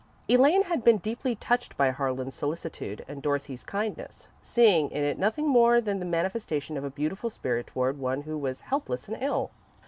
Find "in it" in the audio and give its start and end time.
4.89-5.19